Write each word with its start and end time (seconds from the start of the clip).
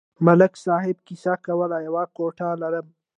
ملک 0.25 0.53
صاحب 0.65 0.97
کیسه 1.07 1.33
کوله: 1.45 1.77
یوه 1.87 2.03
کوټه 2.17 2.49
لرم. 2.61 2.87